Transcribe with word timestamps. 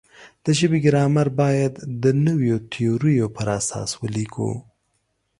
د 0.43 0.45
ژبې 0.59 0.79
ګرامر 0.85 1.27
باید 1.41 1.73
د 2.03 2.05
نویو 2.25 2.57
تیوریو 2.71 3.27
پر 3.35 3.47
اساس 3.59 3.89
ولیکو. 4.01 4.49